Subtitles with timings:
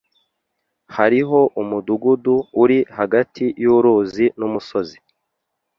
[0.95, 4.97] Hariho umudugudu uri hagati yuruzi numusozi